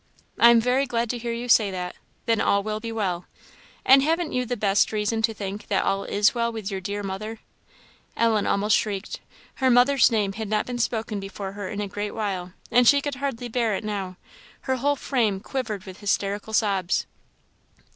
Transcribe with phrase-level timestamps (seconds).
[0.39, 1.95] "I am very glad to hear you say that!
[2.25, 3.27] then all will be well.
[3.85, 7.03] And haven't you the best reason to think that all is well with your dear
[7.03, 7.37] mother?"
[8.17, 9.19] Ellen almost shrieked.
[9.57, 12.99] Her mother's name had not been spoken before her in a great while, and she
[12.99, 14.17] could hardly bear to hear it now.
[14.61, 17.05] Her whole frame quivered with hysterical sobs.